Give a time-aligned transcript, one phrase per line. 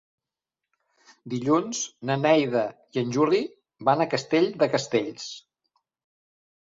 [1.33, 2.63] Dilluns na Neida
[2.97, 3.41] i en Juli
[3.91, 5.29] van a Castell de Castells.